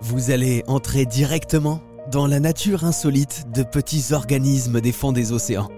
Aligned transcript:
Vous 0.00 0.30
allez 0.30 0.62
entrer 0.66 1.06
directement 1.06 1.80
dans 2.10 2.26
la 2.26 2.38
nature 2.38 2.84
insolite 2.84 3.46
de 3.52 3.62
petits 3.62 4.12
organismes 4.12 4.80
des 4.80 4.92
fonds 4.92 5.12
des 5.12 5.32
océans, 5.32 5.68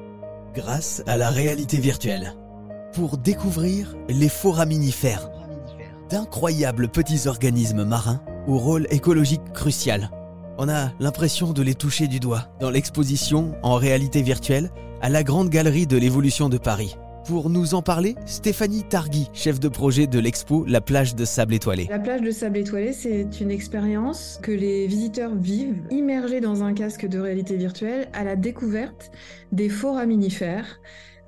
grâce 0.55 1.03
à 1.07 1.17
la 1.17 1.31
réalité 1.31 1.79
virtuelle, 1.79 2.35
pour 2.93 3.17
découvrir 3.17 3.97
les 4.09 4.29
foraminifères, 4.29 5.31
d'incroyables 6.11 6.89
petits 6.89 7.29
organismes 7.29 7.85
marins 7.85 8.21
au 8.49 8.59
rôle 8.59 8.87
écologique 8.91 9.53
crucial. 9.53 10.11
On 10.59 10.69
a 10.69 10.91
l'impression 10.99 11.53
de 11.53 11.63
les 11.63 11.75
toucher 11.75 12.09
du 12.09 12.19
doigt 12.19 12.49
dans 12.61 12.71
l'exposition 12.71 13.55
en 13.63 13.77
réalité 13.77 14.23
virtuelle 14.23 14.71
à 15.01 15.09
la 15.09 15.23
Grande 15.23 15.49
Galerie 15.49 15.87
de 15.87 15.97
l'Évolution 15.97 16.49
de 16.49 16.59
Paris. 16.59 16.97
Pour 17.29 17.51
nous 17.51 17.75
en 17.75 17.83
parler, 17.83 18.15
Stéphanie 18.25 18.85
Targui, 18.85 19.29
chef 19.35 19.61
de 19.61 19.69
projet 19.69 20.07
de 20.07 20.19
l'expo 20.19 20.65
La 20.67 20.81
plage 20.81 21.15
de 21.15 21.27
sable 21.27 21.53
étoilé. 21.53 21.87
La 21.91 21.99
plage 21.99 22.23
de 22.23 22.31
sable 22.31 22.57
étoilé, 22.57 22.95
c'est 22.95 23.43
une 23.43 23.51
expérience 23.51 24.41
que 24.43 24.51
les 24.51 24.87
visiteurs 24.87 25.35
vivent 25.35 25.83
immergés 25.91 26.41
dans 26.41 26.63
un 26.65 26.73
casque 26.73 27.07
de 27.07 27.19
réalité 27.19 27.59
virtuelle 27.59 28.09
à 28.15 28.25
la 28.25 28.35
découverte 28.35 29.11
des 29.53 29.69
foraminifères. 29.69 30.81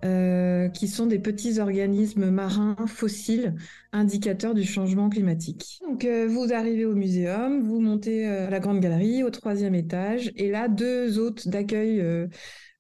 Euh, 0.02 0.71
qui 0.71 0.88
sont 0.88 1.05
des 1.05 1.19
petits 1.19 1.59
organismes 1.59 2.30
marins 2.30 2.74
fossiles 2.87 3.55
indicateurs 3.93 4.55
du 4.55 4.65
changement 4.65 5.10
climatique. 5.10 5.79
Donc 5.87 6.07
euh, 6.07 6.27
vous 6.27 6.55
arrivez 6.55 6.87
au 6.87 6.95
muséum, 6.95 7.60
vous 7.60 7.80
montez 7.80 8.27
euh, 8.27 8.46
à 8.46 8.51
la 8.51 8.60
grande 8.60 8.80
galerie 8.80 9.23
au 9.24 9.29
troisième 9.29 9.74
étage, 9.74 10.32
et 10.37 10.51
là 10.51 10.69
deux 10.69 11.19
hôtes 11.19 11.48
d'accueil 11.48 12.02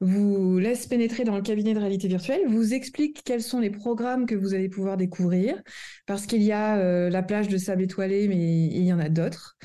vous 0.00 0.58
laisse 0.58 0.86
pénétrer 0.86 1.24
dans 1.24 1.36
le 1.36 1.42
cabinet 1.42 1.74
de 1.74 1.78
réalité 1.78 2.08
virtuelle, 2.08 2.40
vous 2.48 2.72
explique 2.74 3.22
quels 3.24 3.42
sont 3.42 3.60
les 3.60 3.70
programmes 3.70 4.26
que 4.26 4.34
vous 4.34 4.54
allez 4.54 4.68
pouvoir 4.68 4.96
découvrir, 4.96 5.60
parce 6.06 6.26
qu'il 6.26 6.42
y 6.42 6.52
a 6.52 6.78
euh, 6.78 7.10
la 7.10 7.22
plage 7.22 7.48
de 7.48 7.58
sable 7.58 7.82
étoilé, 7.82 8.26
mais 8.28 8.36
il 8.36 8.82
y 8.82 8.92
en 8.92 8.98
a 8.98 9.08
d'autres. 9.08 9.56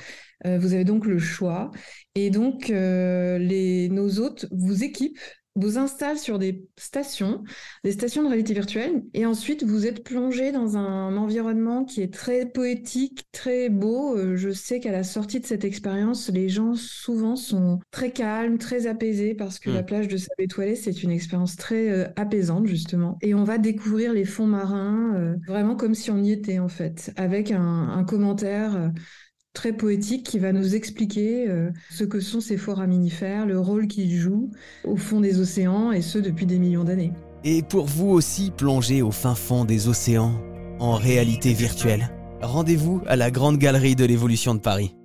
Euh, 0.46 0.58
vous 0.60 0.74
avez 0.74 0.84
donc 0.84 1.06
le 1.06 1.20
choix. 1.20 1.72
Et 2.14 2.30
donc, 2.30 2.70
euh, 2.70 3.38
les, 3.38 3.75
nos 4.16 4.26
hôtes 4.26 4.46
vous 4.52 4.84
équipent 4.84 5.20
vous 5.58 5.78
installe 5.78 6.18
sur 6.18 6.38
des 6.38 6.68
stations, 6.78 7.46
des 7.86 7.94
stations 7.94 8.24
de 8.24 8.28
réalité 8.28 8.54
virtuelle, 8.54 9.06
et 9.14 9.26
ensuite 9.26 9.64
vous 9.64 9.88
êtes 9.88 10.04
plongé 10.04 10.52
dans 10.52 10.76
un 10.76 11.16
environnement 11.16 11.86
qui 11.86 12.02
est 12.02 12.14
très 12.14 12.46
poétique, 12.46 13.24
très 13.32 13.70
beau. 13.70 14.18
Euh, 14.18 14.36
je 14.36 14.50
sais 14.50 14.82
qu'à 14.82 14.92
la 14.92 15.04
sortie 15.06 15.40
de 15.40 15.46
cette 15.46 15.64
expérience, 15.64 16.30
les 16.30 16.50
gens 16.50 16.76
souvent 16.76 17.38
sont 17.38 17.80
très 17.90 18.12
calmes, 18.12 18.58
très 18.58 18.86
apaisés, 18.86 19.34
parce 19.34 19.60
que 19.60 19.70
la 19.70 19.82
hmm. 19.82 19.86
plage 19.86 20.08
de 20.10 20.18
sable 20.18 20.44
étoilé, 20.44 20.76
c'est 20.76 21.04
une 21.04 21.12
expérience 21.12 21.56
très 21.56 21.90
euh, 21.90 22.08
apaisante, 22.18 22.66
justement. 22.66 23.18
Et 23.22 23.34
on 23.34 23.46
va 23.46 23.58
découvrir 23.58 24.12
les 24.12 24.26
fonds 24.26 24.48
marins, 24.48 25.16
euh, 25.16 25.36
vraiment 25.48 25.78
comme 25.78 25.96
si 25.96 26.12
on 26.12 26.22
y 26.22 26.34
était, 26.34 26.60
en 26.60 26.68
fait, 26.68 27.14
avec 27.16 27.52
un, 27.52 27.62
un 27.62 28.04
commentaire 28.04 28.92
très 29.56 29.74
poétique 29.74 30.24
qui 30.24 30.38
va 30.38 30.52
nous 30.52 30.76
expliquer 30.76 31.50
euh, 31.50 31.72
ce 31.90 32.04
que 32.04 32.20
sont 32.20 32.42
ces 32.42 32.58
foraminifères, 32.58 33.48
le 33.48 33.60
rôle 33.60 33.88
qu'ils 33.88 34.16
jouent 34.16 34.52
au 34.84 34.96
fond 34.96 35.22
des 35.22 35.40
océans 35.40 35.92
et 35.92 36.04
ce 36.04 36.20
depuis 36.20 36.46
des 36.46 36.60
millions 36.60 36.84
d'années. 36.84 37.14
Et 37.44 37.64
pour 37.64 37.86
vous 37.86 38.10
aussi 38.10 38.52
plonger 38.52 39.02
au 39.02 39.12
fin 39.12 39.34
fond 39.34 39.66
des 39.66 39.88
océans 39.88 40.34
en 40.80 40.96
réalité 40.96 41.54
virtuelle, 41.54 42.12
rendez-vous 42.42 43.02
à 43.08 43.16
la 43.16 43.32
Grande 43.32 43.58
Galerie 43.58 43.96
de 43.96 44.06
l'Évolution 44.06 44.54
de 44.54 44.60
Paris. 44.60 44.96